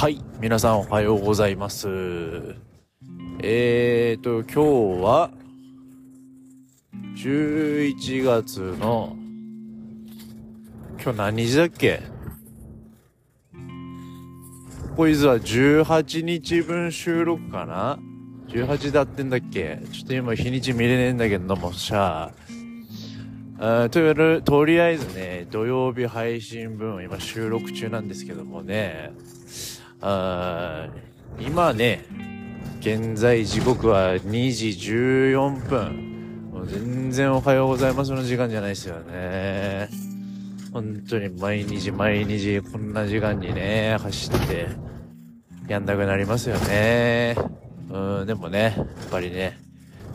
[0.00, 0.18] はい。
[0.40, 1.86] 皆さんおはようございます。
[3.42, 5.30] えーと、今日は、
[7.16, 9.14] 11月の、
[11.02, 12.00] 今日何日だっけ？
[14.96, 17.98] こいつは18日分収録かな
[18.48, 19.82] ?18 だってんだっけ？
[19.92, 22.32] ちょっと今日にち見れねえんだけどもさ、
[23.58, 29.12] あとりとりあえずね、土曜日配信分を今収録中なんですけどもね、
[30.02, 30.88] あ
[31.38, 32.04] 今ね、
[32.80, 36.50] 現在時刻は2時14分。
[36.52, 39.88] もう全然おはようございますの時間じゃないですよね。
[40.72, 44.68] 本当に毎日毎日こんな時間にね、走って、
[45.68, 47.36] やんなくなりますよね。
[47.90, 49.58] うん、でもね、やっぱりね、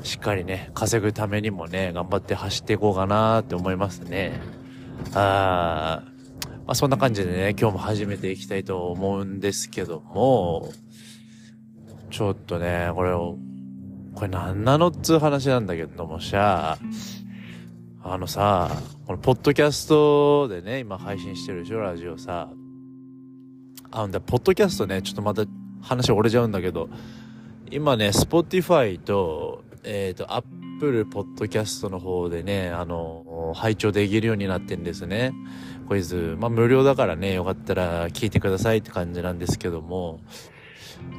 [0.04, 4.40] しっかりね、稼ぐためにもね、頑張って走っていこうかなって思いますね。
[5.14, 6.15] あー、
[6.66, 10.72] まあそんな感じでね、今日も始めていきたいと思うんですけども、
[12.10, 13.38] ちょっとね、これを、
[14.16, 16.80] これ何なのっつう話なんだけどもさ、
[18.04, 18.72] あのさ、
[19.06, 22.50] このポッドキャストでね、今配信してるでしょ、ラジオさ。
[23.92, 25.44] あの、で、ポッドキャストね、ちょっとまた
[25.84, 26.90] 話折れちゃうんだけど、
[27.70, 35.32] 今ね、Spotify と、えっ、と、Apple Podcast の方でね、あの、拝聴できるようになってんですね。
[35.88, 40.20] こいつ、まあ、無料だからね、よかったら聞いてくださいって感じなんですけども、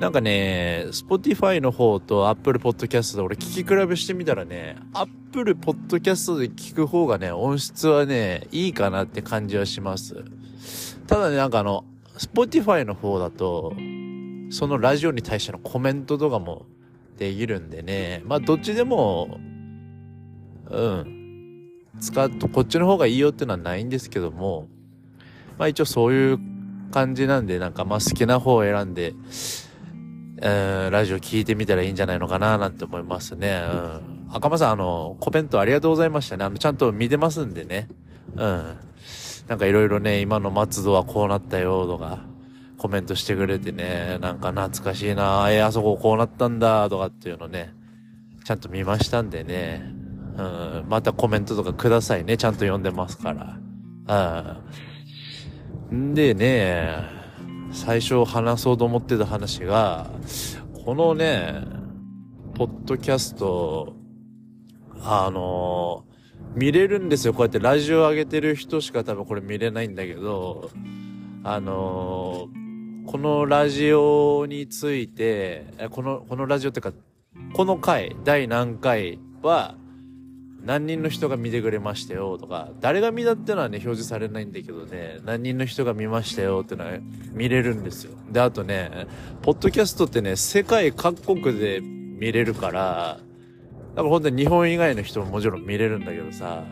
[0.00, 10.25] なんかね、Spotify の方と Apple Podcast で俺聞き比べしてみたらね、Apple Podcast で聞く方がね、音質はね、いいかなって感じはします。
[11.06, 11.84] ただね、なんかあの、
[12.19, 13.75] Spotify の方だと、
[14.50, 16.67] そのラジオに対してのコメントとかも
[17.19, 19.39] できるんでね、まあどっちでも、
[20.70, 21.16] うん、
[22.01, 24.69] 使うと、こっちの方がいいよっていうのはないんですけども、
[25.59, 26.39] まあ一応そういう
[26.91, 29.15] 感じなんで、なんかまあ好きな方を選んで、
[30.43, 33.62] えー、ラジオ聞いてみたらいいんじゃないのかななんて思いますね。
[33.71, 34.27] うん。
[34.33, 36.45] 赤間さん、あの、コメントありがとうございましたね。
[36.45, 37.89] あの、ちゃんと見てますんでね。
[38.37, 38.77] うん。
[39.49, 42.25] なんかいろいろね、今の松戸はこうなったよとか、
[42.77, 47.73] コメントしてくれてね、なんか懐かしいなえー、あそここうなったんだとかっていうのね、
[48.45, 49.96] ちゃんと見ましたんでね。
[50.37, 50.85] うん。
[50.89, 52.37] またコメントとかくださいね。
[52.37, 53.59] ちゃんと読んでますか
[54.09, 54.61] ら。
[55.91, 56.15] うん。
[56.15, 57.03] でね、
[57.73, 60.11] 最初話そうと思ってた話が、
[60.85, 61.63] このね、
[62.55, 63.95] ポッドキャスト、
[65.03, 66.05] あの
[66.55, 67.35] 見れるんですよ。
[67.35, 70.71] こうやってラジオ上げてる人しか多分これ見れないんだけど、
[71.45, 72.49] あの
[73.07, 76.93] このラジオについて、この、このラジオってか、
[77.53, 79.77] この回、第何回は、
[80.66, 86.91] 何人の人が見てくれましたよとか、誰が見たってのはね、表示されないんだけどね、何人の人が見ましたよってのは
[87.32, 88.19] 見れるんですよ。
[88.32, 89.06] で、あとね、
[89.43, 93.21] ポッドキャストってね、世界各国で見れるから、
[93.94, 96.65] だから本当に日本以外の人ももちろん見れるんだけどさ、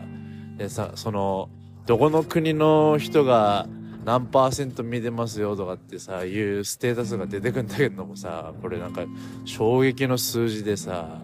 [0.57, 1.49] でさ、その、
[1.85, 3.65] どこの国の人が
[4.03, 9.05] 何パーセント見てますよとかってさ、いうステータスが出てくんだけどもさ、これなんか
[9.45, 11.21] 衝撃の数字でさ、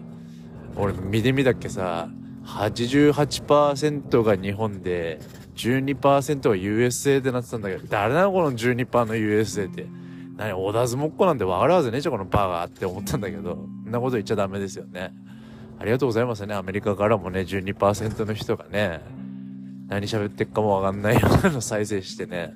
[0.74, 2.08] 俺見てみたっけさ、
[2.44, 5.20] 88%が日本で、
[5.56, 9.86] 12%が USA ってなってたんだけど、誰なのこの12%の USA って。
[10.36, 15.12] 何、小田相撲っ子なんて分かるはずねえじゃ、このバーがって思ったんだけど、そんなこと言っちゃダメですよね。
[15.78, 16.54] ありがとうございますね。
[16.54, 19.00] アメリカからもね、12%の人がね、
[19.88, 22.54] 何喋ってっかもわかんないようなの再生してね。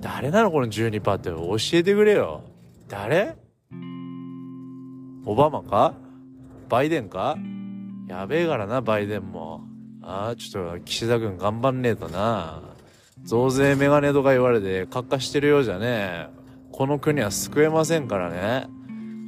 [0.00, 2.42] 誰なのこの12%って教えてくれよ。
[2.88, 3.36] 誰？
[5.24, 5.94] オバマか？
[6.68, 7.36] バイデンか？
[8.08, 9.62] やべえからな、バイデンも。
[10.02, 12.60] ああ、ちょっと、岸田君頑張んねえとな。
[13.24, 16.28] 増税メガネとか言われて、カッカしてるようじゃねえ
[16.72, 18.66] この国は救えませんからね。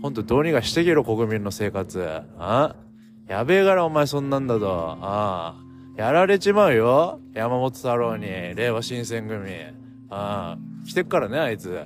[0.03, 2.23] ほんと、どうにかしてけろ、国民の生活。
[2.39, 2.75] あ
[3.29, 4.99] やべえから、お前そんなんだと。
[5.01, 5.65] ああ。
[5.97, 7.21] やられちまうよ。
[7.35, 9.51] 山本太郎に、令和新選組。
[10.11, 10.59] ああ。
[10.87, 11.81] 来てっからね、あいつ。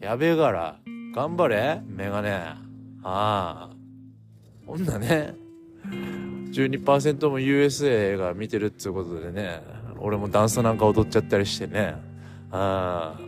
[0.00, 0.76] やべえから。
[1.14, 2.30] 頑張れ、メガネ。
[2.32, 2.56] あ
[3.04, 3.70] あ。
[4.66, 5.43] ほんなね。
[6.54, 9.60] 12%も USA が見てるっつうことでね、
[9.98, 11.96] 俺もダンスなんか踊っちゃったりしてね、
[12.52, 13.18] あ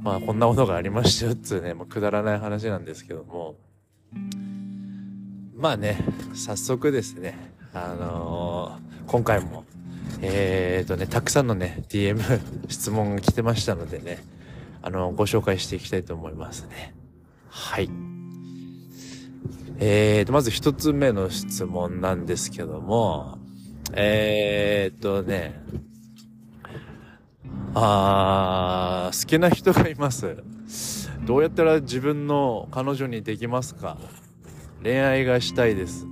[0.00, 3.56] まあこんなことがありましたよっつうね、まあ、くだらない話なんですけども、
[5.54, 6.02] まあね、
[6.34, 7.36] 早速ですね、
[7.74, 9.64] あのー、今回も、
[10.22, 14.24] えーとね、たくさんのね、DM 質問が来てましたのでね、
[14.80, 16.94] あのー、ご紹介していきたいと思いますね。
[17.50, 17.90] はい。
[19.78, 23.38] えーと、まず一つ目の質問なんですけども、
[23.92, 25.62] えーとね、
[27.74, 30.36] あー、好きな人がいます。
[31.24, 33.96] どうやったら自分の彼女にできますか？
[34.82, 36.06] 恋愛がしたいです。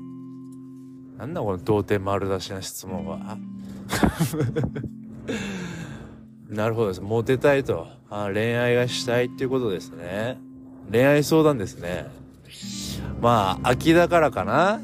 [1.17, 3.39] なんだこの童貞丸出しな質問は。
[6.49, 7.01] なるほどです。
[7.01, 7.87] モテたいと。
[8.11, 10.39] あ恋愛がしたいっていうことですね。
[10.91, 12.07] 恋愛相談ですね。
[13.21, 14.81] まあ、秋だからかな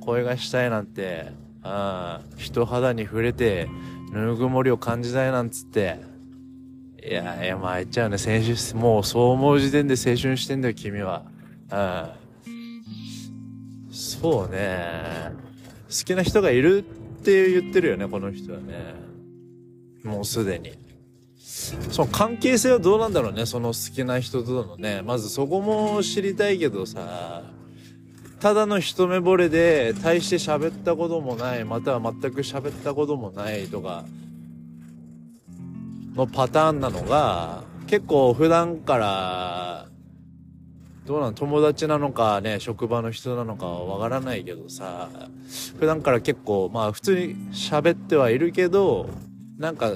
[0.00, 1.32] 恋がしたいなんて、
[1.62, 3.68] あ人肌に触れて、
[4.12, 5.98] ぬぐもりを感じたいなんつって。
[7.04, 8.16] いや、いや、まあ、言っちゃうね。
[8.18, 11.24] 青春、もうそう思う時点で青春してんだよ、君は。
[11.72, 12.08] うん。
[13.92, 15.32] そうね。
[15.88, 16.82] 好きな人がいるっ
[17.22, 18.94] て言ってるよね、この人はね。
[20.02, 20.85] もうすでに。
[21.90, 25.02] その関係性はどうなんだろうね、その好きな人とのね。
[25.02, 27.42] まずそこも知りたいけどさ、
[28.40, 34.04] ただの一目惚れで、大して喋ったこともない、または全く喋ったこともないとか、
[36.14, 39.88] のパターンなのが、結構普段から、
[41.06, 45.08] どうなの友達なのかね、職場の人なのかはわからないけどさ、
[45.78, 49.08] 普段から結構、まあ普通に喋ってはいるけど、
[49.56, 49.92] なんか、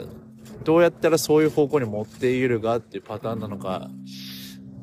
[0.64, 3.90] どうやったらそういう方向に持っていけるかっていうパターンなのか、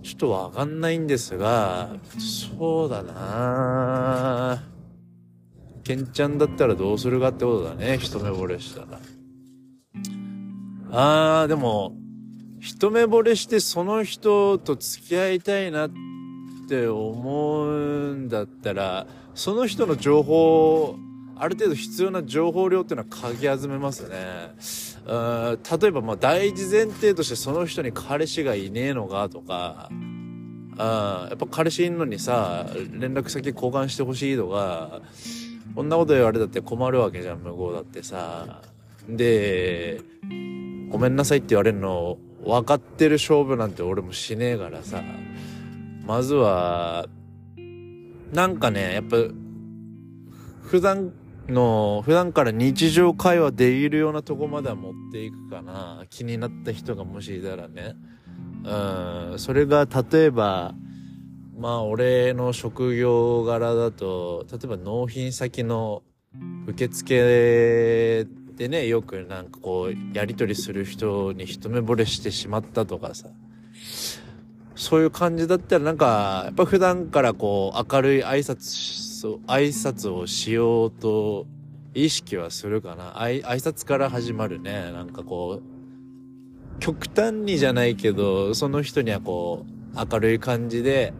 [0.04, 4.64] ちょっとわかんないんですが、そうだな
[5.84, 9.00] ケンちゃんだったらどうするかってことだね、一目惚れしたら。
[10.92, 11.96] あー、でも、
[12.60, 15.92] 一目惚れしてその人と付き合いたいなっ
[16.68, 20.96] て思うんだったら、その人の情報、
[21.38, 24.56] ある程度必要な情報量っていうのは嗅ぎ集めますね。
[25.08, 29.90] 例えばまあ第一前提としてその人に彼氏がいねえのかとか、
[30.78, 35.02] あやっぱ彼氏いんのにさ、連絡先交換してほしいとか、
[35.76, 38.62] こんなこと言われたって困るわけじゃん、向こうだってさ。
[39.08, 40.02] で、
[40.90, 45.02] ごめんなさいって言われるの分かってる勝負なんて俺もしねえからさ。
[46.06, 47.08] まずは、
[48.34, 49.18] なんかね、やっぱ、
[50.64, 51.14] 普段
[51.50, 56.06] の、普段から日常会話できるようなとこまでは持っていくかな。
[56.10, 57.96] 気になった人がもしいたらね。
[58.64, 60.74] うん、それが例えば、
[61.58, 66.04] まあ俺の職業柄だと、例えば納品先の
[66.68, 73.28] 受付でね、よくなんかこう、やりとりする人に一目惚れしてしまったとかさ。
[74.76, 81.48] そういう感じだったらなんか、やっぱ普段からこう、明るい挨拶そう、挨拶をしようと
[81.96, 83.14] 意識はするかな。
[83.14, 84.92] 挨拶から始まるね。
[84.92, 89.66] なんかこう、極端にじゃないけど、その人にはこ
[89.96, 91.14] う、明るい感じで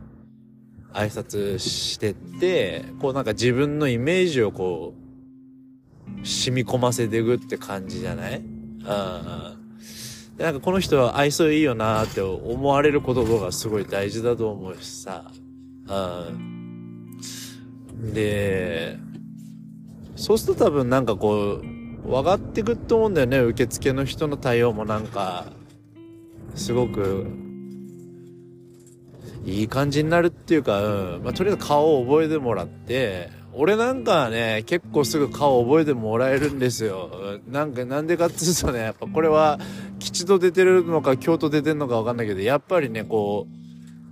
[0.94, 8.38] 挨拶してって、こうなんか自分のイメージをこう、染み込ませていくって感じじゃない？
[8.38, 8.86] うん。
[8.86, 15.32] なんかこの人は愛想いいよなーって思われることがすごい大事だと思うしさ。
[15.88, 16.57] うん。
[18.02, 18.98] で、
[20.16, 25.46] そうすると多分なんかこう、分かってくと思うんだよね、受付の人の対応もなんか、
[26.56, 27.26] すごく、
[29.46, 31.24] いい感じになるっていうか、うん。
[31.24, 37.10] まあ、とりあえず顔を覚えてもらって、俺なんかはね、結構すぐ顔覚えてもらえるんですよ。
[37.50, 39.60] なんか、なんでかっていうとね、やっぱこれは、
[40.00, 43.67] 吉と出てるのか、京都出てるのかわかんないけど、やっぱりね、こう、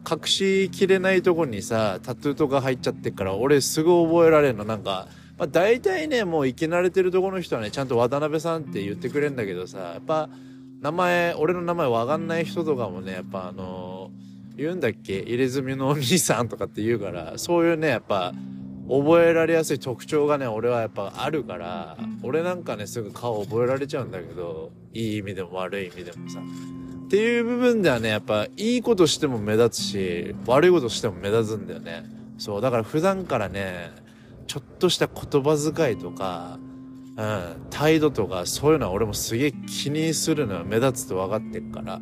[0.10, 4.64] 隠しきれないとこにさ、タトゥーとか入っちゃってっから、俺すぐ覚えられんの。
[4.64, 5.08] なんか、
[5.38, 10.30] まあ大体ね、もう生き慣れてるとこの人はね、ちゃんと渡辺さんって言ってくれんだけどさ、やっぱ、
[10.82, 15.20] 名前、俺の名前わかんない人とかもね、やっぱあのー、言うんだっけ？
[15.20, 18.34] 入れ墨のお兄さんとかって言うから、そういうね、やっぱ、
[18.88, 26.40] 覚えられやすい特徴がね、俺はやっぱあるから、俺なんかね、すぐ顔覚えられちゃうんだけど、いい意味でも悪い意味でもさ。
[27.06, 32.04] っていう部分ではね、やっぱいいことしても目立つし、悪いことしても目立つんだよね。
[32.40, 33.92] そう、だから普段からね、
[34.48, 36.58] ちょっとした言葉遣いとか、
[37.18, 42.02] うん、態度とか、そういうのは俺もすげえ気にするのは目立つと分かってっから。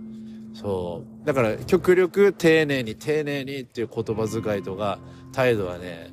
[0.53, 1.25] そう。
[1.25, 4.99] だから極力丁寧に丁寧にっていう言葉遣いとか、
[5.33, 6.11] 態度はね、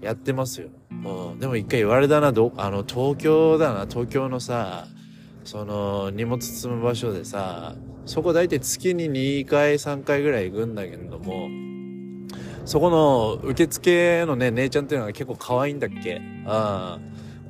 [0.00, 0.68] やってますよ。
[0.90, 1.38] うん。
[1.40, 4.86] でも一回言われたな、ど、あの、東京だな、東京のさ、
[5.44, 7.74] その、荷物積む場所でさ、
[8.06, 11.48] そこ大体月に2回3回ぐらい行くんだけれども、
[12.64, 16.16] そこの受付のね、姉ちゃんっていうのが結構可愛いんだっけ？
[16.16, 16.44] うん。
[16.44, 17.00] 可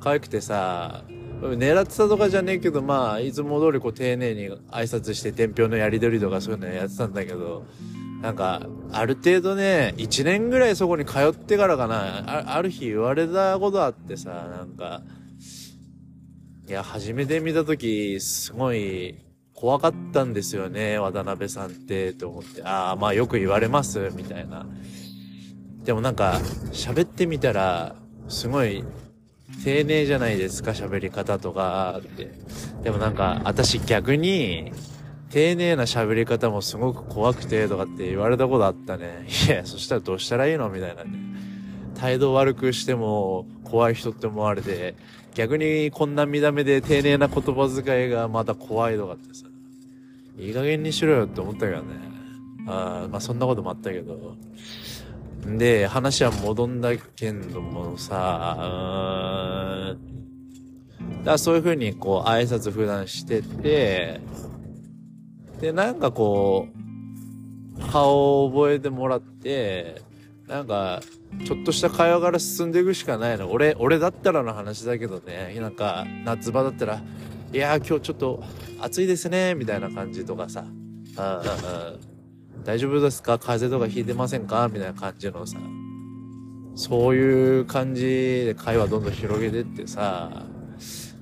[0.05, 1.03] 愛くてさ、
[1.41, 7.65] 狙ってたとかじゃねえけど、まあ、いつも通りこう丁寧に挨拶して伝票のやり取りとかそういうのやってたんだけど、
[8.21, 15.01] なんか、ある程度ね、1年ぐらいそこに通ってからかな、あある日言われたことあってさ、なんか、
[16.65, 19.15] いや、初めて見たとき、すごい、
[19.53, 24.65] 怖かったんですよね、渡辺さんって、と思って、ああ、まあよく言われます、みたいな。
[25.83, 26.39] でもなんか、
[26.71, 27.95] 喋ってみたら、
[28.29, 28.85] すごい、
[29.65, 32.31] 丁寧じゃないですか、喋り方とか、って。
[32.81, 34.71] でもなんか、私逆に、
[35.31, 39.27] 丁寧な喋り方もすごく怖くて、とかって言われたことあったね。
[39.47, 40.69] いや、そしたらどうしたらいいの？
[40.69, 41.11] みたいなね。
[41.95, 44.95] 態度悪くしても怖い人って思われて、
[45.33, 49.45] 逆にこんな見た目で丁寧な言葉遣いがまた怖いとかってさ、
[50.37, 51.95] いい加減にしろよって思ったけどね。
[52.67, 54.35] あまあそんなこともあったけど。
[55.45, 58.13] で、話は戻んだけんどもさ、
[61.19, 64.21] だからそういう風にこう挨拶普段してて、
[65.59, 70.01] で、なんかこう、顔を覚えてもらって、
[70.47, 71.01] なんか、
[71.45, 73.51] ちょっとした会話から進んでいくしかないの。
[73.51, 77.01] 俺、俺だったらの話だけどね、なんか、夏場だったら、
[77.51, 78.43] いやー今日ちょっと
[78.79, 80.65] 暑いですね、みたいな感じとかさ、
[82.63, 83.37] 大丈夫ですか？
[83.37, 84.69] 風邪とかひいてませんか？
[84.71, 85.57] みたいな感じのさ、
[86.75, 88.01] そういう感じ
[88.45, 90.43] で会話どんどん広げてってさ、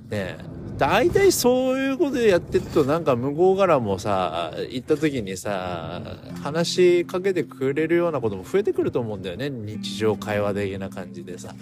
[0.08, 0.51] ねえ。
[0.82, 6.02] 大体そういうことでやってるとなんか向こうからもさ、行った時にさ、
[6.42, 9.48] 話しかけてくれるようなことも増えてくると思うんだよね。
[9.48, 11.54] 日常会話的な感じでさ。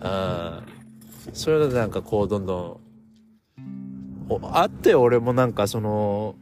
[0.00, 0.08] う
[1.30, 1.32] ん。
[1.34, 2.80] そういうのでなんかこうどんど
[4.28, 6.36] ん、おあって俺もなんかその、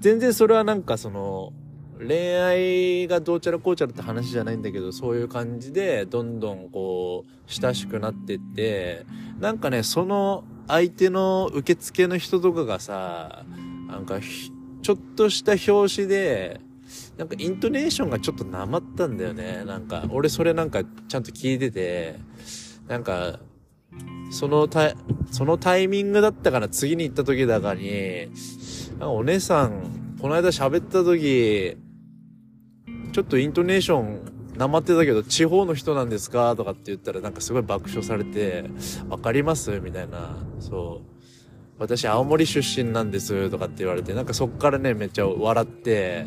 [0.00, 1.52] 全然それはなんかその、
[2.00, 9.06] 恋愛がどうちゃらこうちゃらって話じゃないんだけど、そういう感じで、どんどんこう、親しくなってって、
[9.38, 13.44] なんかね、その相手の受付の人とかがさ、
[13.88, 14.20] なんか、
[14.82, 16.60] ちょっとした表紙で、
[17.16, 19.64] なんかイントネーションがちょっとなまったんだよね。
[19.64, 22.16] なんか、俺それなんかちゃんと聞いてて、
[22.86, 23.40] なんか、
[24.30, 24.94] そのタイ、
[25.30, 28.28] そのタイミングだったから次に行った時だかに、
[28.98, 31.76] かお姉さん、この間喋った時、
[33.12, 38.64] ちょっとイントネーションなまってたけど、地方の人なんですかとかって言ったらなんかすごい爆笑されて、
[39.08, 39.80] わかります？
[39.80, 40.36] みたいな。
[40.58, 41.10] そう。
[41.78, 46.26] 私青森出身なんですとかって言われて、なんかそっからね、めっちゃ笑って、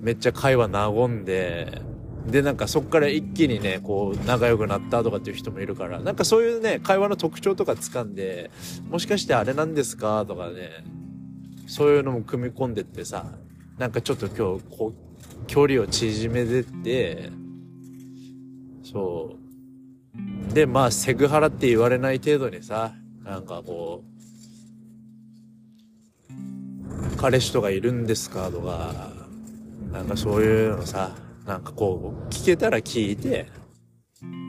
[0.00, 1.82] めっちゃ会話和んで、
[2.26, 8.50] で、なんかそっから一気にね、こう、仲良くなったとかっていう人もいるから、なんかそういうね、会話の特徴とか掴んで、
[8.88, 10.24] もしかしてあれなんですか？
[10.26, 10.84] とかね、
[11.66, 13.26] そういうのも組み込んでってさ、
[13.76, 15.07] なんかちょっと今日、こう、
[15.48, 17.30] 距離を縮めてって、
[18.84, 19.34] そ
[20.50, 20.54] う。
[20.54, 22.92] で、まあ、セクハラって言われない程度にさ、
[23.24, 24.04] なんかこ
[26.30, 28.50] う、彼氏とかいるんですか？
[28.50, 29.10] とか、
[29.90, 33.46] なんかそういうのさ、なんかこう、聞けたら聞いて、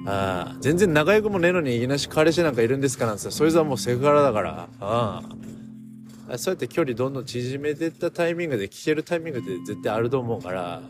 [0.05, 3.05] ああ、全然仲良くもねえのにいきなし彼氏なんかいるんですか？
[3.05, 5.23] なんてさそいつはもうセクハラだから、ああ。
[6.37, 10.81] そうやって距離どんどん縮めてったタイミングで聞けるタイミングって絶対あると思うから、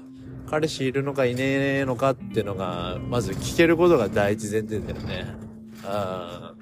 [0.49, 1.43] 彼氏いるのかいね
[1.79, 5.35] えのかってのが、まず聞けることが第一前提だよね。
[5.85, 6.53] あ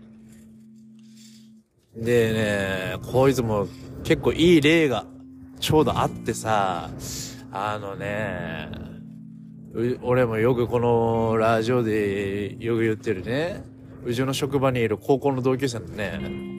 [1.96, 3.68] でね、こいつも
[4.04, 5.06] 結構いい例が
[5.60, 6.90] ちょうどあってさ、
[7.52, 8.70] あのね、
[10.02, 13.64] 俺もよくこのラジオでよく言ってるね、
[14.04, 16.57] うちの職場にいる高校の同級生のね、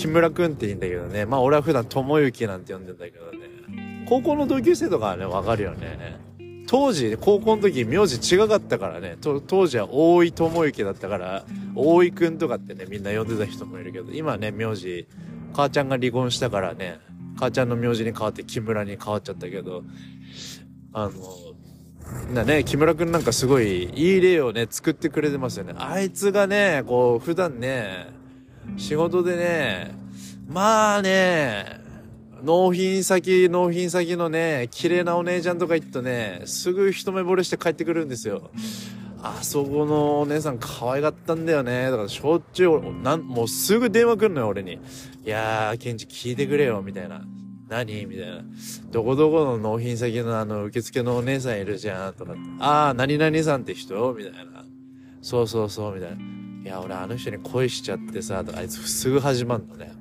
[0.00, 6.18] 木村くんって言うんだけどね、まあ俺は普段智之なんて呼んでんだけどね、高校の同級生とかはね、わかるよね。
[6.66, 15.06] 当時、高校の時、名字違かったからね、当時は大井智之だったから、大井くんとかってね、みんな呼んでた人もいるけど、今ね、名字、
[15.52, 16.98] 母ちゃんが離婚したからね、
[17.38, 19.82] 母ちゃんの名字に変わって木村に変わっちゃったけど、
[20.94, 21.12] あの、
[22.32, 25.74] なね、木村くんなんかすごいいい例をね、作ってくれてますよね。
[25.76, 28.19] あいつがね、こう、普段ね、
[28.76, 29.94] 仕事でね、
[30.48, 31.80] まあね、
[32.42, 38.50] 納品先、納品先のね、綺麗なお姉ちゃんとか行くとね、すぐ一目惚れして帰ってくるんですよ。
[39.22, 41.90] あそこのお姉さん可愛かったんだよね。
[41.90, 44.72] だからしょっちゅう、なん、もうすぐ電話来るのよ、俺に。
[44.72, 44.78] い
[45.26, 47.22] やー、ケンチ聞いてくれよ、みたいな。
[47.68, 48.06] 何？
[48.06, 48.42] みたいな。
[48.90, 52.34] どこどこの納品先のあの、受付のお姉さんいるじゃん、とか。
[52.60, 54.14] あー、何々さんって人？
[54.14, 54.64] みたいな。
[55.20, 56.16] そうそうそう、みたいな。
[56.64, 59.92] いや、俺あの人に恋しちゃってさ、あいつすぐ始まんのね。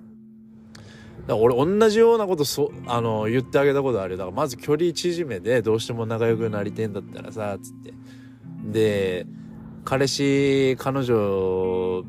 [1.27, 4.17] だから俺同じようなことそ、あの、言ってあげたことあるよ。
[4.17, 7.93] だからまず距離縮めでどうしても仲良くなりてんだったらさ、つって。
[8.71, 9.25] で、
[9.85, 12.03] 彼氏、彼女、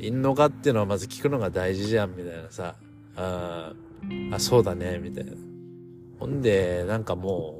[0.00, 2.76] いんのかっていうのはまず聞くのが大事じゃん、みたいなさ。
[3.16, 3.72] あ
[4.32, 5.32] あ、そうだね、みたいな。
[6.18, 7.59] ほんで、なんかも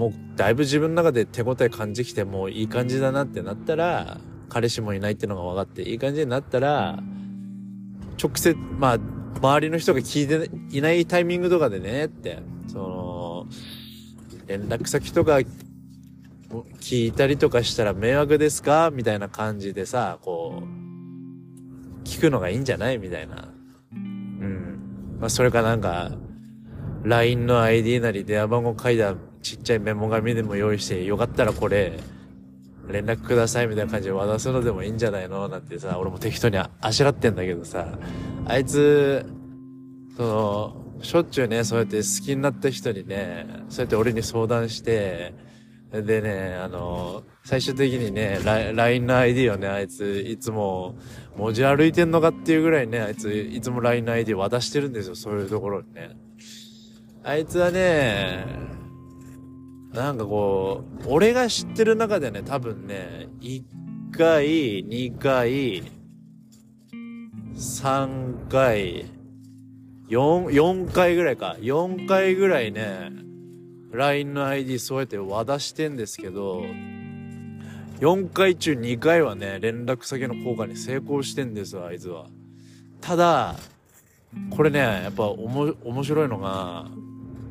[0.00, 4.16] もうだいぶ自分の中で手応え感じきてもういい感じだなってなったら、
[4.48, 7.02] 彼氏もいないってのが分かっていい感じになったら、
[8.18, 8.98] 直接、まあ、
[9.42, 12.38] 周りの人が聞いていないタイミングとかでねって、
[12.68, 13.46] その、
[14.46, 15.40] 連絡先とか
[16.80, 23.52] 聞いたりとかしたら迷惑ですかみたいな感じでさ、こう、聞くのがいいんじゃないみたいな。
[23.92, 25.18] うん。
[25.20, 26.12] まあ、それかなんか、
[27.04, 31.98] LINE の ID なり電話番号書いたちっちゃいメモ紙でも用意して、よかったらこれ、
[32.88, 37.98] 連絡くださいみたいな感じで渡すのでもいいんじゃないのなんてさ、俺も適当にあしらってんだけどさ、
[38.46, 39.24] あいつ、
[40.16, 45.34] その、しょっちゅうね、そうやって好きになった人にね、そうやって俺に相談して、
[45.92, 48.38] でね、あの、最終的にね、
[48.74, 50.96] LINE の ID をね、あいつ、いつも、
[51.36, 56.10] 文字歩いてんのかっていうぐらいね、あいつ、いつも LINE の ID 渡してるんですよ、そういうところにね。
[57.24, 58.44] あいつはね、
[59.92, 63.62] なんかこう、俺が知ってる中でね、多分ね、1
[64.16, 65.82] 回、2回、
[67.54, 69.06] 3回、
[70.08, 71.56] 4、4回ぐらいか。
[71.60, 73.10] 4回ぐらいね、
[73.92, 76.64] LINE の ID そうやって渡してんですけど、
[77.98, 82.26] 4回中2回はね、連絡先の交換に成功してんですよ、あいつは。
[83.00, 83.56] ただ、
[84.50, 86.86] これね、やっぱおも、面白いのが、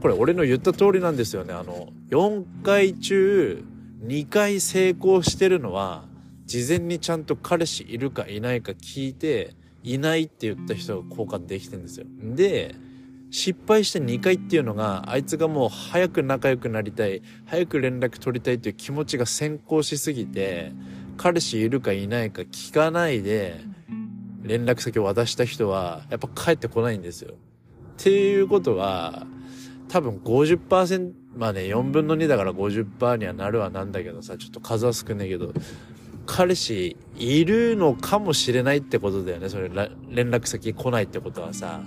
[0.01, 1.53] これ俺の言った通りなんですよね。
[1.53, 3.63] あの、4回中
[4.05, 6.05] 2回成功してるのは、
[6.45, 12.05] 事前にちゃんと彼氏いるかいないか聞いて、いないって言った人が交換できてるんですよ。
[12.35, 12.75] で、
[13.31, 20.71] 失敗して2回っていうのが、あいつがもう早く仲良くなりたい、早く連絡取りたいっていう気持ちが先行しすぎて、
[21.17, 23.59] 彼氏いるかいないか聞かないで、
[24.41, 27.33] 連絡先を渡した人は、やっぱ帰ってこないんですよ。
[27.33, 27.35] っ
[27.97, 29.27] ていうことは、
[29.89, 35.51] 多分50%、まあね、4分の2だから50%にはなるはなんだけどさ、ちょっと数は少ないけど、
[36.25, 39.49] 彼氏いるのかもしれないってことだよね。
[39.49, 41.81] それ、連絡先来ないってことはさ、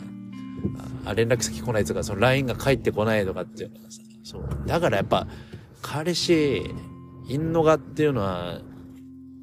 [1.05, 4.49] あ、連絡先来ないとか、その LINE が返ってこないとかっていうのはさ、そう。
[4.67, 5.27] だからやっぱ、
[5.81, 6.63] 彼氏
[7.29, 8.61] いんのかっていうのは、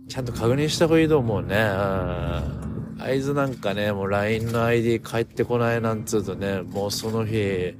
[0.10, 1.56] ちゃんと確認した方がいいと思うね。
[1.56, 2.70] うん
[3.02, 7.74] あいつなんかね、もう LINE の ID 返ってこないなんつうとね、もうその日、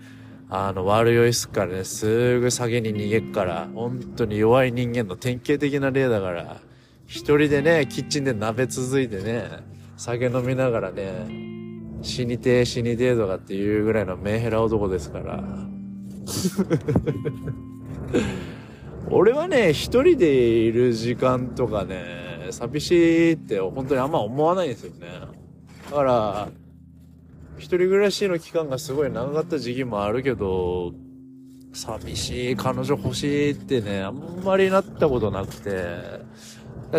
[0.52, 6.58] あの、悪酔いすっからね、すぐ下げに逃げっから、本当に弱い人間の典型的な例だから、
[7.06, 9.48] 一人でね、キッチンで鍋続いてね、
[9.96, 11.28] 酒飲みながらね、
[12.02, 15.44] 死にてえ死にてえとかっていうぐらいのメンヘラ男ですから。
[19.12, 25.08] 俺はね、一人でいる時間とかね、寂しいって本当にあんま思わないんですよね。
[25.92, 26.50] だから、
[27.60, 30.94] 一人暮らしの期間がすごい長かった時期もあるけど、
[31.74, 36.20] 寂しい、彼女欲しいってね、あんまりなったことなくて、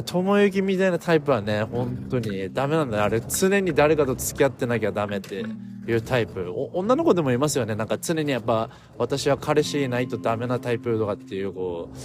[0.04, 3.04] ともゆきみたいなタイプはね、本当にダメなんだよ。
[3.04, 5.42] あれ、常に誰かと付き合ってなきゃダメって
[5.88, 6.52] いうタイプ。
[6.72, 7.74] 女の子でもいますよね。
[7.74, 11.98] なんか常にやっぱ、私は彼氏いないとダメなタイプとかっていう、こう、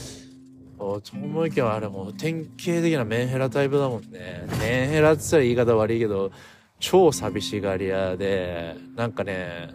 [0.78, 4.46] おともゆきはあれもう典型的なメンヘラタイプだもんね。
[4.60, 6.32] メンヘラって言ったら言い方悪いけど、
[6.86, 9.72] 超寂しがり屋で、なんかね、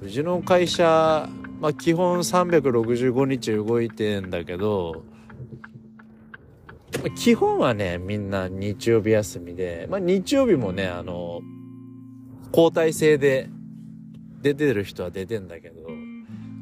[0.00, 1.28] うちの会社、
[1.60, 5.02] まあ基本365日動いてんだけど、
[7.16, 11.40] 基本はね、みんな日曜日休みで、まあ日曜日もね、あの、
[12.52, 13.50] 交代制で
[14.40, 15.88] 出てる人は出てんだけど、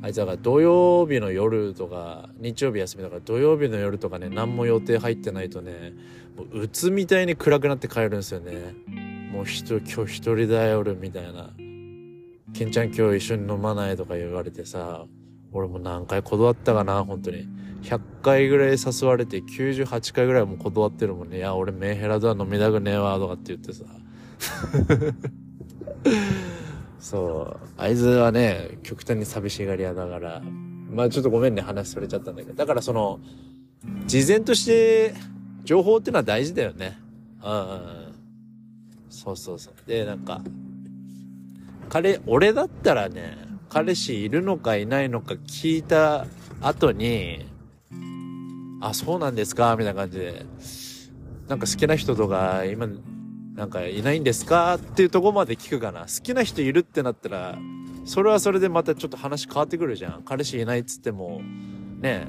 [0.01, 5.93] あいつだから土曜日の夜とか、日曜日休みだから土曜日の夜とかね、何も予定入ってないとね、
[6.39, 8.75] もう鬱みたいに暗くなって帰るんですよね。
[9.33, 11.51] もう人、今日一人だよ、俺、みたいな。
[12.55, 15.05] ケンちゃん今日一緒に飲まないとか言われてさ、
[15.53, 17.47] 俺も何回断ったかな、本当に。
[17.83, 21.39] 100回ぐらい誘われて98回ぐらいも断ってるもんね。
[21.39, 23.85] いや、俺メンヘラとは飲みたくねえわ、とかって言ってさ。
[26.99, 27.67] そう。
[27.77, 30.43] あいつはね、極端に寂しがり屋だから。
[30.91, 32.55] まあちょっとごめんね、話それちゃったんだけど。
[32.55, 33.21] だからその、
[34.07, 35.15] 事前として
[35.65, 36.99] 情報ってのは大事だよね。
[37.45, 38.08] うんうん。
[39.11, 39.75] そうそうそう。
[39.89, 40.41] で、なんか、
[41.89, 46.27] 彼、俺だったらね、彼氏いるのかいないのか聞いた
[46.61, 47.47] 後に、
[48.81, 50.47] あ、そうなんですかみたいな感じで、
[51.49, 52.89] なんか好きな人とか、今、
[53.55, 56.03] なんかいないんですかっていうとこまで聞くかな。
[56.03, 57.59] 好きな人いるってなったら、
[58.05, 60.23] それはそれでまたちょっと話変わってくるじゃん。
[60.23, 61.41] 彼氏いないっつっても、
[62.01, 62.29] ね、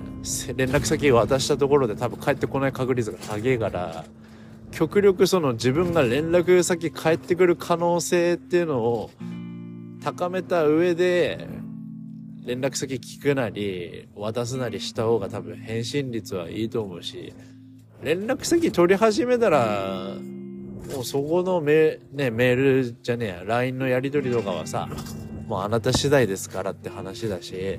[0.55, 4.05] 連絡先渡したところで多分帰ってこない確率が高いから、
[4.71, 9.11] 極力その自分が連絡先返ってくる可能性っていうのを
[10.03, 11.47] 高めた上で、
[12.45, 17.33] 連絡先聞くなり、渡すなりした方が多分返信率はいいと思うし、
[18.01, 20.15] 連絡先取り始めたら、
[20.93, 24.87] もうそこのメ,、ね、メールじゃねえや、LINE のやり取りとかはさ、
[25.47, 27.77] もうあなた次第ですからって話だし、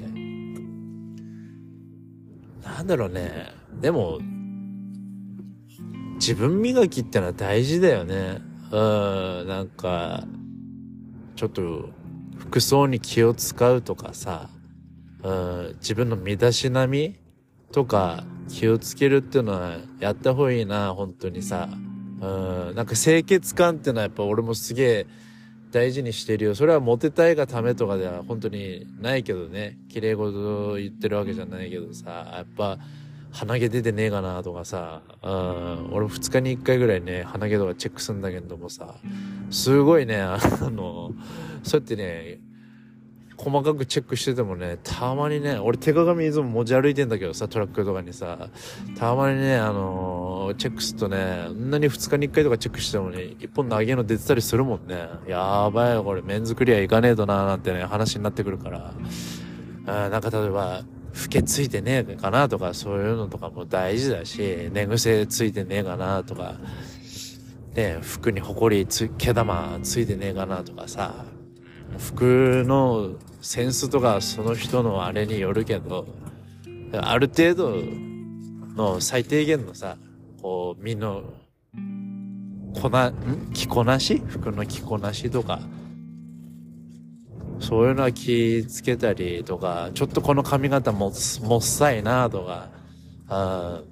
[2.63, 3.53] なんだろうね。
[3.81, 4.19] でも、
[6.21, 8.43] 自分磨きってのは大事だよね。
[8.71, 10.23] うん、なんか、
[11.35, 11.89] ちょっと、
[12.37, 14.51] 服装に気を使うとかさ、
[15.23, 17.17] うん、自分の身だしなみ
[17.73, 21.71] とか気をつけるっていうのはやった方がいいな、本当にさ。
[22.21, 25.07] うん、なんか清潔感っていうのはやっぱ俺もすげえ
[25.71, 26.55] 大事にしてるよ。
[26.55, 29.79] それはモテたいがためとかでは本当にないけどね。
[29.89, 32.79] 綺麗事言ってるわけじゃないけどさ、やっぱ
[33.33, 38.95] 鼻毛出てねえかなとかさ、うん、俺2日に1回ぐらいね、鼻毛とかチェックするんだけどもさ、
[39.51, 41.13] すごいね、あの、
[41.63, 42.41] そうやってね、
[43.41, 48.51] 細かくチェックしててもね、たまにね、俺手鏡いつも持ち歩いてんだけどさ、トラックとかにさ、
[48.99, 55.09] たまにね、あのー、チェックするとね、あんなに2日に1回とかチェックしてもね、1本投げの出てたりするもんね。
[55.27, 58.93] やばいよ、これメンズクリアいかねえとなーなんてね、話になってくるから。
[59.87, 60.83] あなんか例えば、
[61.15, 66.55] 老けついてねえかなとか、そういうのとかも大事だし、寝癖ついてねえかなとか、
[67.75, 71.25] ね、服にほこりつ、毛玉ついてねえかなとかさ、
[71.99, 76.07] 服のセンスとかその人のあれによるけど、
[76.93, 77.77] ある程度
[78.77, 79.97] の最低限のさ、
[80.41, 81.23] こう、身の、
[82.81, 83.51] こな、ん？
[83.53, 84.23] 着こなし？
[84.27, 85.61] 服の着こなしとか、
[87.61, 92.69] そういうのは気つけたりとか、ちょっとこの髪型ももっさいなとか、
[93.29, 93.83] あ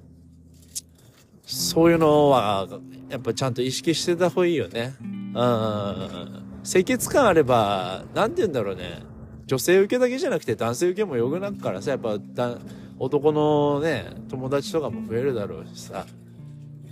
[1.45, 2.67] そういうのは、
[3.09, 4.93] やっぱちゃんと意識してた方がいいよね。
[5.01, 6.43] うん。
[6.63, 9.01] 清潔感あれば、なんて言うんだろうね。
[9.47, 12.57] 女性受けだけじゃなくて男性受けもよくなるからさ、やっぱだ
[12.99, 16.05] 男のね、友達とかも増えるだろうしさ。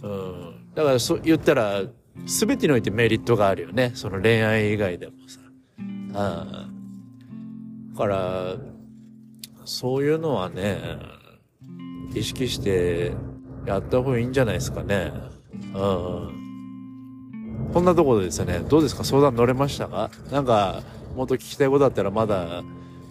[0.02, 0.74] うん。
[0.74, 1.84] だからそう言ったら、
[2.26, 3.92] 全てにおいてメリットがあるよね。
[3.94, 5.40] その恋愛以外でもさ。
[6.08, 6.14] うん。
[6.14, 8.56] だから、
[9.66, 10.78] そういうのはね、
[12.14, 13.14] 意識して
[13.66, 15.12] やった方がいいんじゃないですかね。
[15.74, 16.34] うん。
[17.74, 18.60] こんなところですね。
[18.70, 19.04] どうですか？
[19.04, 20.10] 相談乗れましたか？
[20.32, 20.82] なんか、
[21.16, 22.64] もっと聞きたいことあったらまだ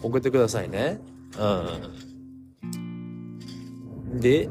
[0.02, 1.00] 送ってくださいね。
[1.38, 1.44] う
[4.16, 4.20] ん。
[4.20, 4.48] で、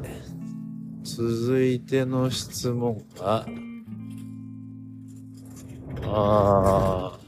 [1.04, 3.46] 続いての質問が、
[6.04, 7.25] あー、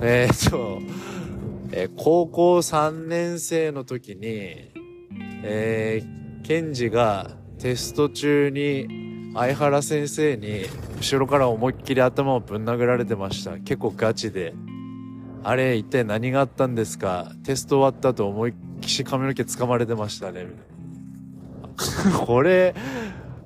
[0.00, 0.80] えー、っと、
[1.72, 4.70] えー、高校3年生の時に、
[5.42, 10.62] えー、ケンジがテスト中に相原先生に
[10.98, 13.58] 後ろから思いっきり頭をぶん殴られてました。
[13.58, 14.54] 結構ガチで。
[15.44, 17.32] あれ一体何があったんですか？
[17.44, 20.46] テスト終わった後思いっきし髪の毛掴まれてましたね。
[22.26, 22.74] これ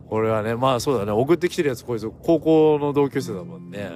[0.09, 1.12] これはねまあそうだね。
[1.12, 3.91] 送ってきてるやつこいつ高校の同級生だもんね。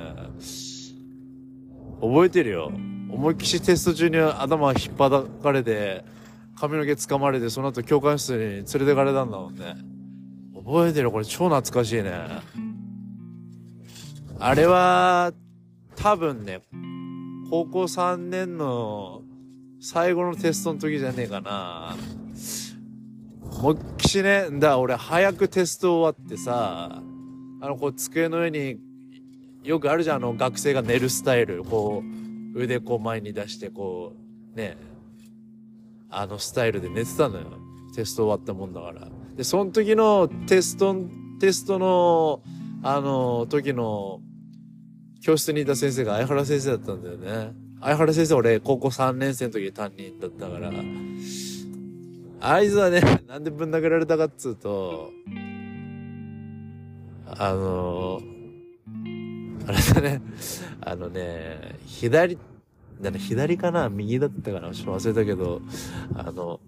[2.00, 2.72] 覚えてるよ
[3.10, 6.04] 思いっきしテスト中に頭引っ張かれて
[6.58, 9.76] 髪の毛掴まれてその後教官室に連れてかれたんだもんね
[10.66, 11.12] 覚えてる？
[11.12, 12.10] これ超懐かしいね。
[14.40, 15.32] あれは、
[15.94, 16.60] 多分ね、
[17.48, 19.22] 高校3年の
[19.80, 21.96] 最後のテストの時じゃねえかな。
[23.62, 27.00] もっきしね、だ、俺早くテスト終わってさ、
[27.60, 28.76] あの、こう机の上に、
[29.66, 31.64] よくあるじゃん、あの学生が寝るスタイル。
[31.64, 32.02] こ
[32.54, 34.14] う、腕こう前に出して、こ
[34.54, 34.76] う、ね、
[36.08, 37.46] あのスタイルで寝てたのよ。
[37.94, 39.08] テスト終わったもんだから。
[39.36, 40.94] で、その時のテスト、
[41.40, 42.42] テストの、
[42.82, 44.20] あの、時の、
[45.20, 47.52] 教室にいた先生が相原先生だったんだよね。
[47.80, 50.70] 相原先生俺高校3年生の時担任だったから、
[52.40, 55.10] あいつはね、なんでぶん殴られたかっつうと、
[57.26, 58.20] あの、
[59.66, 60.22] あれだね、
[60.80, 62.38] あのね、左、
[63.00, 63.88] だね、左かな？
[63.88, 64.70] 右だったかな？
[64.72, 65.60] ちょっと忘れたけど、
[66.14, 66.60] あの、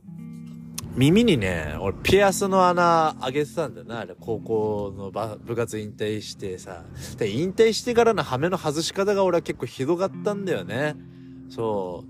[0.96, 6.82] 耳にね、俺ピアスの穴開けてたんだよな、あれ、高校の部活引退してさ。
[7.16, 10.96] で、引退してからのハメの外し方が俺は結構ひどかったんだよね。
[11.50, 12.04] そ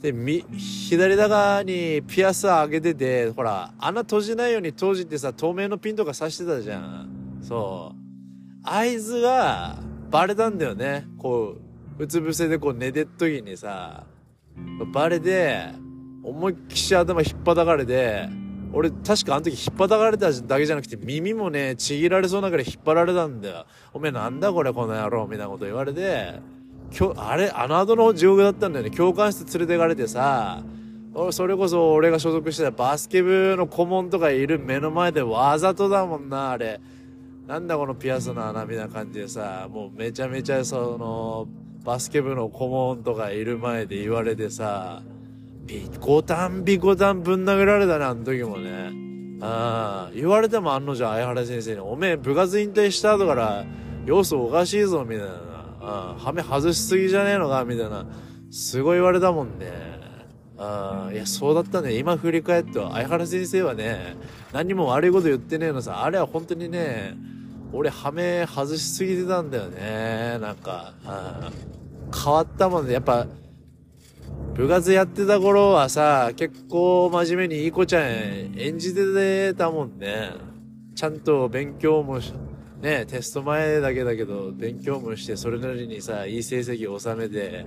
[0.00, 0.02] う。
[0.02, 7.40] で、み、左側にピアス開けてて、ほら、穴閉じないように閉じてさ、透明のピンとか刺してたじゃん。
[7.42, 8.01] そう。
[8.64, 9.78] 合図が
[10.10, 11.06] バレたんだよね。
[11.18, 11.56] こ
[11.98, 14.04] う、うつ伏せでこう寝てっ時にさ、
[14.92, 15.68] バレで、
[16.22, 18.28] 思いっきし頭引っ張かれて、
[18.72, 23.66] 俺確かあの時引っ張かれただけじゃなくて耳もね、ちぎられそうなぐらい引っ張られたんだよ。
[23.92, 26.40] おめえなんだこれこの野郎みたいなこと言われて、
[26.96, 28.90] 今日、あれ、あの後の地獄だったんだよね。
[28.90, 30.62] 教官室連れてかれてさ、
[31.32, 36.80] それこそ俺が所属してたバスケ部の顧問とかいる目の前でわざとだもんな、あれ。
[37.52, 41.46] なんだこのピアスの穴みたいな感じでさ、もうめちゃめちゃその、
[41.84, 45.02] バスケ部の顧問とかいる前で言われてさ、
[45.66, 49.38] ビコタンビコタンぶん殴られたね、あの時もね。
[49.42, 51.80] ああ、言われてもあんのじゃ、相原先生に。
[51.80, 53.66] おめえ部活引退した後から、
[54.06, 55.34] 様子おかしいぞ、みたいな。
[55.82, 58.06] ああ、はめ外しすぎじゃねえのか、みたいな。
[58.50, 59.70] すごい言われたもんね。
[60.56, 61.98] ああ、いや、そうだったね。
[61.98, 64.16] 今振り返って、相原先生はね、
[64.54, 66.02] 何も悪いこと言ってねえのさ。
[66.02, 67.14] あれは本当にね、
[67.72, 70.38] 俺、はめ外しすぎてたんだよね。
[70.40, 70.92] なんか、
[72.14, 72.92] 変わったもんね。
[72.92, 73.26] やっぱ、
[74.54, 80.32] 部活やってた頃はさ、結構真面目にいい子ちゃん演じてたもんね。
[80.94, 82.34] ちゃんと勉強もし、
[82.82, 87.64] ね、テスト前だけだけど、勉強もして、それなりにさ、いい成績を収めて、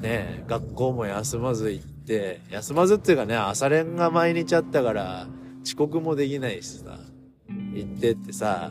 [0.00, 5.26] ね、学校も休まず行って、休まずっていうかね、朝練が毎日あったから、
[5.62, 6.98] 遅刻もできないしさ、
[7.74, 8.70] 行ってってさ、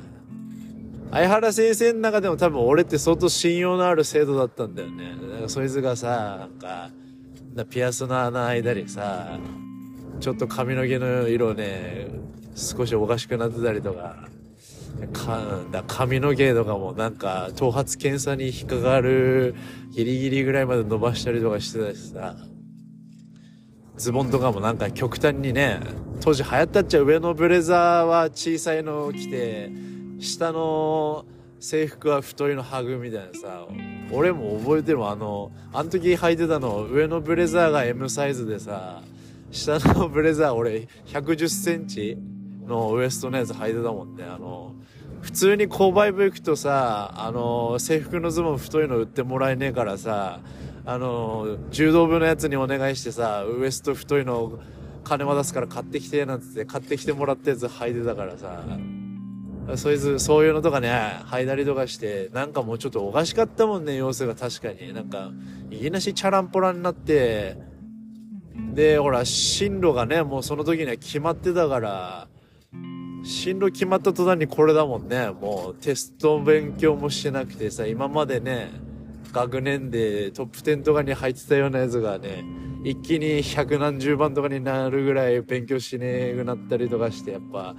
[1.14, 5.12] 相原先生の中でも多分俺って相当信用のある生徒だったんだよね。
[5.30, 6.90] だからそいつがさ、なんか、
[7.54, 9.38] なピアスの穴間にさ、
[10.20, 12.08] ちょっと髪の毛の色ね、
[12.56, 14.28] 少しおかしくなってたりとか、
[15.14, 15.40] か
[15.72, 19.54] だ髪の毛とかもなんか頭髪検査に引っかかる
[19.92, 22.36] ギリギリぐらいまで伸ばしたりとかしてたしさ、
[23.98, 25.80] ズボンとかもなんか極端にね、
[26.22, 29.93] 当時流行ったっちゃ上のブレザーは小さいのを着て、
[30.24, 31.26] 下の
[31.60, 33.68] 制服は太いのハグみたいなさ、
[34.12, 39.02] 俺も覚えてるもん、あの、あの時履いてたの、上のブレザーが M サイズでさ、
[39.52, 42.18] 下のブレザー俺110センチ
[42.66, 44.74] のウエストのやつ履いてたもんね、あの、
[45.22, 50.42] 普通に購買部行くとさ、あの、制服のズボン太いの売ってもらえねえからさ、
[50.86, 54.60] あの、柔道部のやつにお願いしてさ、ウエスト太いの
[55.06, 58.64] 金渡すから買ってきて、なんつって買ってきてもらったやつ履いてたからさ、
[59.76, 60.90] そいつ、そういうのとかね、
[61.26, 64.94] 履いたりとかして、なんかもうちょっとおかしかったもんね、様子が確かに。
[64.94, 65.32] なんか、
[65.72, 67.58] いきなしチャランポラになって、
[68.74, 72.28] で、ほら、進路がね、もうその時には決まってたから、
[73.24, 75.30] 進路決まった途端にこれだもんね。
[75.30, 78.70] もうテスト勉強もしてなくてさ、今までね、
[79.32, 82.44] 学年でトップ10とかに入ってたようなやつがね、
[82.84, 87.76] 一気に百何十番とかになるぐらい勉強しねえくなったりとかして、やっぱ、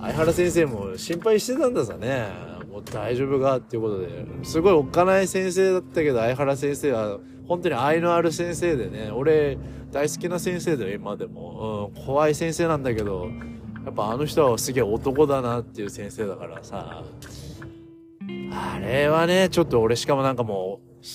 [0.00, 2.28] 相原先生も心配してたんださね。
[2.70, 4.08] もう大丈夫かっていうことで。
[4.44, 9.58] すごいおっかない先生だったけど、相原先生は本当に愛のある先生でね、俺
[9.90, 11.90] 大好きな先生だよ、今でも。
[11.94, 13.28] うん、怖い先生なんだけど、
[13.84, 17.02] やっぱあの人はすげえ男だなっていう先生だからさ。
[18.52, 21.06] あれはね、ちょっと俺しかもなんかもう、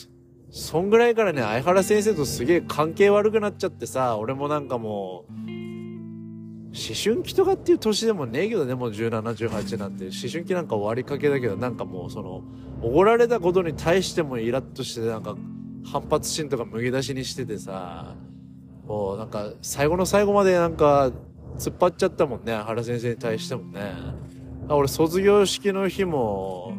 [0.51, 5.74] そんぐらいからね、相原先生とすげえ関係悪くなっちゃってさ、俺もなんかもう、
[6.75, 10.05] 思春期とかっていう年でもねえけどね、もう17、18なんて。
[10.05, 12.43] 思春期なんか終わりかけだけど、なんかもうその、
[12.81, 15.35] おごられたことに対してもイラッとして、なんか、
[15.85, 18.15] 反発心とかむき出しにしててさ、
[18.85, 21.11] もうなんか、最後の最後までなんか、
[21.57, 23.93] 突っ張っちゃったもんね、原先生に対してもね。
[24.67, 26.73] 俺、卒業式の日も、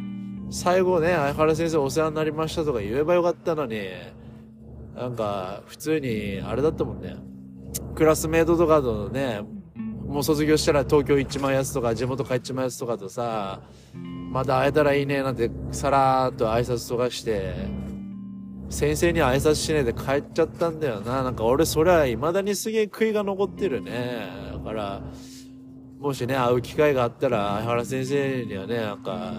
[0.51, 3.81] 最後ね、原先生お世話になりましたとか言えばよかったのに、
[4.95, 7.17] なんか、普通に、あれだったもんね。
[7.95, 9.41] クラスメイトとかとね、
[10.07, 13.61] もう卒業したら東京行っちまうやつとか、地元帰っちまうやつとかとさ、
[14.31, 17.55] まだ会えたらいいねなんて、さらーっと挨拶とかして、
[18.69, 21.23] 先生に挨拶しないで帰っちゃったんだよな。
[21.23, 24.29] なんか俺それは未だにすげえ悔いが残ってるね。
[24.53, 25.03] だから、
[25.99, 29.35] もしね、会う機会があったら、相原先生にはね、なんか、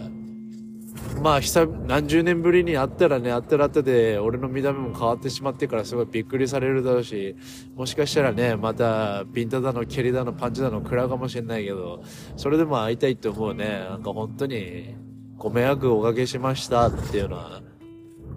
[1.22, 7.36] まあ、久何十年ぶりに会ったらね、会ったら会ったで、俺の見た目も変わってしまってからすごいびっくりされるだろうし、
[7.76, 12.04] もしかしたらね、また、ビンタだの、蹴りだの、パンチだの食らうかもしれないけど、
[12.36, 13.86] それでも会いたいって思うね。
[13.90, 14.96] なんか本当に、
[15.38, 17.62] ご迷惑おかけしましたっていうのは、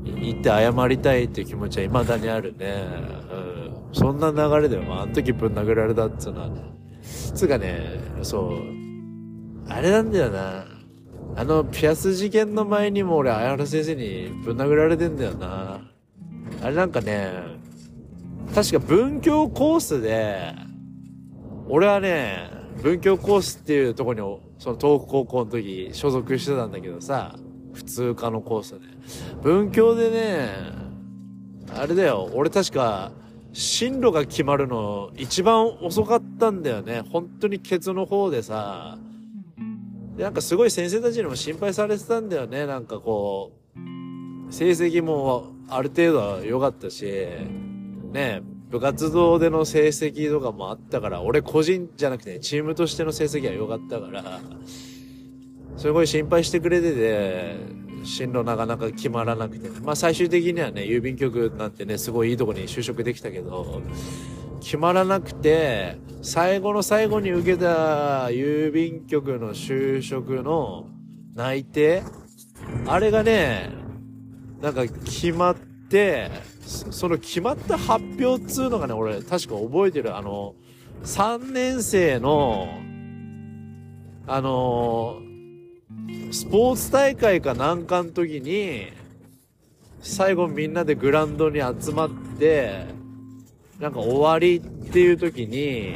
[0.05, 2.85] 言って謝りたいっていう気持ちは未だにあるね。
[3.33, 3.95] うん。
[3.95, 6.81] そんな流れでも、あの時ぶん殴られたっていうのはね。
[7.35, 10.65] つうかね、そう、あれなんだよな。
[11.37, 15.81] あの、ピアス事件の前にも俺、綾原先生にぶん殴られてんだよな。
[16.63, 17.31] あれなんかね、
[18.55, 20.55] 確か文教コースで、
[21.69, 22.51] 俺はね、
[22.83, 24.21] 文教コースっていうとこに、
[24.59, 27.37] その東北高校の時所属してたんだけどさ、
[27.73, 28.81] 普通科のコースで。
[29.43, 30.49] 文教でね、
[31.75, 33.13] あれだよ、俺確か、
[33.53, 37.03] 進路が決まるの一番遅かったんだよね。
[37.11, 38.99] 本当にケツの方でさ、
[40.21, 42.67] で、なんかすごい先生たちにも心配されてたんだよね。
[42.67, 47.11] なんかこう、成績もある程度は良かったし、
[48.13, 54.41] ね、部活動での成績とかもあったから、俺個人じゃなくて、ねチームとしての成績は良かったから、
[55.79, 57.57] すごい心配してくれてて、
[58.05, 59.71] 進路なかなか決まらなくて。
[59.81, 63.81] まあ最終的にはね、郵便局なんてね、すごいいいとこに就職できたけど、
[64.61, 70.87] 決まらなくて、最後の最後に受けた郵便局の就職の
[71.35, 72.03] 内定？
[72.87, 73.71] あれがね、
[74.61, 75.57] なんか決まっ
[75.91, 76.31] て、
[76.63, 80.17] その決まった発表っつうのがね、俺確か覚えてる。
[80.17, 80.55] あの、
[81.05, 82.69] 3年生の、
[84.27, 85.21] あの
[86.31, 88.93] スポーツ大会かなんかの時に、
[90.01, 93.00] 最後みんなでグラウンドに集まって、
[93.81, 95.95] なんか終わりっていう時に、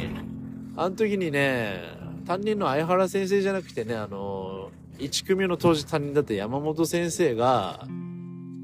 [0.75, 1.83] あの時にね、
[2.27, 7.87] 担任の相原先生じゃなくてね、あの、1組の当時担任だった山本先生が、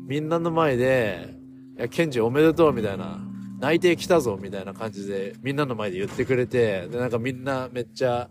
[0.06, 1.34] みんなの前で、
[1.76, 3.20] いや、ケンジおめでとうみたいな、
[3.58, 8.30] 内定来たぞみたいな感じで、みんなの前で言ってくれて、で、なんかみんなめっちゃ、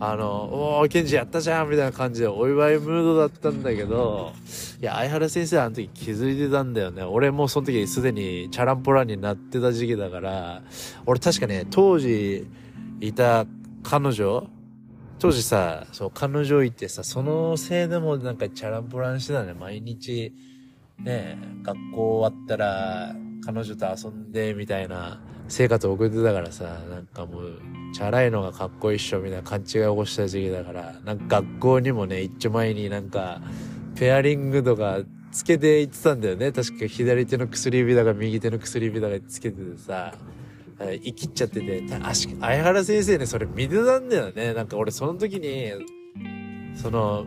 [0.00, 4.32] あの、おー、ケンジやったじゃんみたいな感じでお祝いムードだったんだけど、
[4.80, 7.02] いや、相原先生はあの時気づいてたんだよね。
[7.02, 10.62] 俺もその時すでにチャランポランになってた時期だから、
[11.04, 12.46] 俺確かね、当時
[13.00, 13.44] いた
[13.82, 14.48] 彼女、
[15.18, 19.52] 当時さ、そう、彼女いてさ、そのせいでもなんかチャランポランしてたね。
[19.52, 20.32] 毎日、
[21.00, 27.60] ね、学校終わったら、彼女と遊んで、みたいな生活を送ってたからさ、なんかもう、
[27.94, 33.40] チャラいのがかっこいいっしょ、みたいな勘違いを起こした時期だから、なんか学校にもね、一丁前になんか、
[33.96, 35.00] ペアリングとか
[35.32, 36.52] つけて行ってたんだよね。
[36.52, 40.14] 確か左手の薬指だか右手の薬指だかつけててさ、
[40.78, 44.54] 生きっちゃってて、相原先生ね、それ見てたんだよね。
[44.54, 45.72] なんか俺その時に、
[46.76, 47.26] その、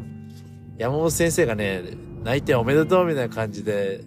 [0.78, 1.82] 山本先生がね、
[2.24, 4.04] 泣いておめでとうみたいな感じで、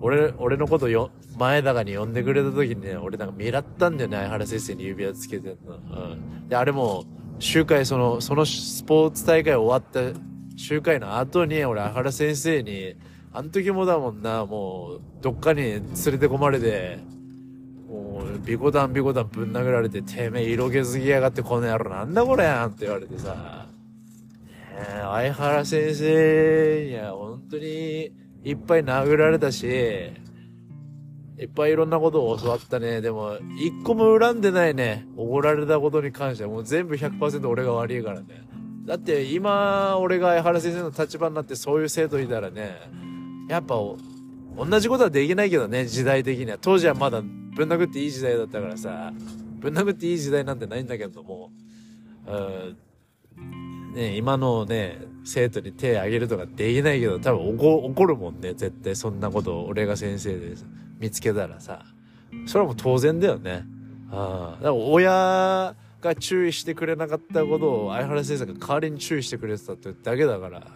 [0.00, 5.76] 俺、俺のことよ、前高に呼んでくれた時にね、俺なんか見らったんだよね、相原先生に指輪つけてんの。
[5.76, 5.78] う
[6.16, 6.48] ん。
[6.48, 7.04] で、あれも、
[7.38, 10.18] 集会、その、そのスポーツ大会終わった
[10.56, 12.96] 集会の後に、俺、相原先生に、
[13.32, 16.98] あの時もだもんな、もう、どっかに連れて込まれて、
[17.88, 23.66] もう、ビコダンビコダンぶん殴られて、てめえ色気づきやがってこの野郎なんだこれやんって言われてさ、
[24.74, 28.12] ねえ、相原先生には本当に
[28.44, 29.66] いっぱい殴られたし、
[31.38, 33.00] いっぱいいろんなことを教わったね。
[33.00, 35.06] でも、一個も恨んでないね。
[35.16, 38.26] おごられたことに関してはもう全部100%俺が悪いからね。
[38.84, 42.76] だって今、俺が相原先生の立場になってそういう生徒いたらね、
[43.48, 46.58] やっぱ、同じことはできないけどね、時代的には。
[46.60, 49.12] 当時はまだぶん殴っていい時代だったからさ、
[49.60, 51.50] ぶん殴っていい時代なんてないんだけども、
[52.26, 52.76] うん、
[53.98, 60.54] ね、今のね、生徒に手あげるとかできないけど、多分怒るもんね、絶対そんなこと俺が先生で
[61.00, 61.84] 見つけたらさ。
[62.46, 63.64] それはもう当然だよね。
[64.12, 64.62] ああ。
[64.62, 70.66] だから親が注意してくれなかったことを相原先生が代わりに注意してくれてたってだけだから、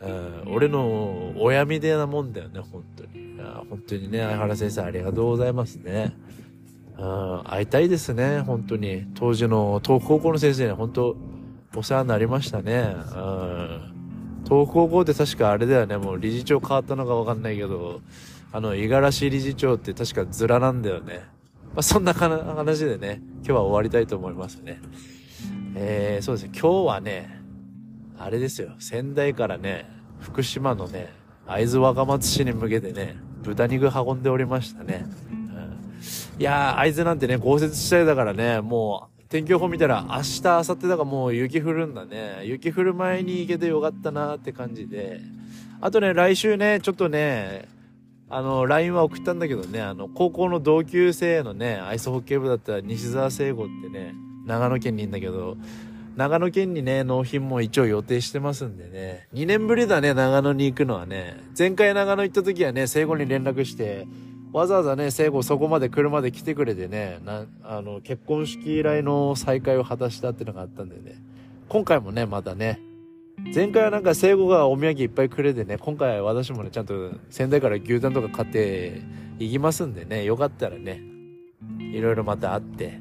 [0.00, 3.38] うん、俺の親みたいなもんだよね、本当に。
[3.68, 6.16] 本当にね、相原先生ありがとうございますね。
[6.96, 9.06] うん、会いたいですね、本当に。
[9.14, 11.14] 当時の東高校の先生に本当
[11.74, 12.94] お世話になりましたね。
[13.14, 13.98] うん。
[14.44, 18.00] 東高校って確かあれだよね、もう理事長変わったのかわかんないけど、
[18.50, 21.24] あの、五十嵐理事長って確かズラなんだよね。
[21.74, 24.80] まあ、そんな話でね、今日は終わりたいと思いますね。
[25.74, 27.40] えー、そうですね、今日はね、
[28.18, 29.88] あれですよ、仙台からね、
[30.20, 31.12] 福島のね、
[31.46, 35.06] 会津若松市に向けてね、豚肉運んでおりましたね。
[35.30, 42.40] うん、いやー、会津なんてね、豪雪地帯だからね、もう、天気予報見たら明日、明後日だからもう雪降るんだね。
[42.44, 45.20] 雪降る前に行けてよかったなって感じで。
[45.82, 47.68] あとね、来週ね、ちょっとね、
[48.30, 54.14] あの、LINE は送ったんだけどね、あの、高校の同級生のね、アイスホッケー部だった西澤聖吾ってね、
[54.46, 55.58] 長野県にいるんだけど、
[56.16, 61.36] 長野県にね、納品も一応予定してますんでね、2年ぶりだね、長野に行くのはね。
[61.56, 64.06] 前回長野行った時はね、聖吾に連絡して、
[64.52, 71.22] わざわざね、聖吾そこまで車で来てくれてね、な、あの、結婚式以来の再会を果たしたってのがあったんでね、
[71.68, 72.80] 今回もね、またね、
[73.54, 79.02] 前回はなんか生後がお土産いっぱいくれてね、今回私もね、ちゃんと仙台から牛タンとか買って
[79.38, 81.02] 行きますんでね、よかったらね、
[81.78, 83.00] いろいろまた会って、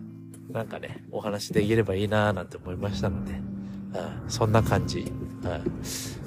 [0.51, 5.13] なんかね、お話できればいいなーなんて思いましたので、うん、そんな感じ、うん。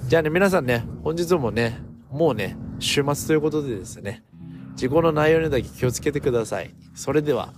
[0.09, 1.79] じゃあね、皆さんね、本日もね、
[2.11, 4.25] もうね、週末ということでですね、
[4.75, 6.75] 事故の内容にだけ気をつけてください。
[6.95, 7.53] それでは、